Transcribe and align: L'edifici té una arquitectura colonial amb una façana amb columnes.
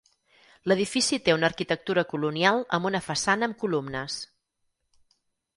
L'edifici 0.71 1.19
té 1.27 1.35
una 1.35 1.47
arquitectura 1.53 2.05
colonial 2.15 2.63
amb 2.79 2.91
una 2.91 3.05
façana 3.11 3.51
amb 3.51 3.61
columnes. 3.65 4.17